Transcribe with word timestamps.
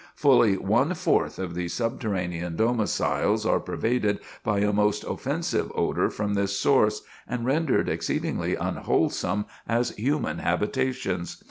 Fully 0.15 0.57
one 0.57 0.95
fourth 0.95 1.37
of 1.37 1.53
these 1.53 1.75
subterranean 1.75 2.55
domiciles 2.55 3.45
are 3.45 3.59
pervaded 3.59 4.19
by 4.43 4.57
a 4.61 4.73
most 4.73 5.03
offensive 5.03 5.71
odor 5.75 6.09
from 6.09 6.33
this 6.33 6.57
source, 6.59 7.03
and 7.27 7.45
rendered 7.45 7.87
exceedingly 7.87 8.55
unwholesome 8.55 9.45
as 9.69 9.91
human 9.91 10.39
habitations. 10.39 11.37